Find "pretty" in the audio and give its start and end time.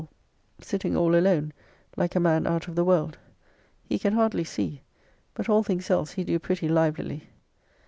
6.39-6.67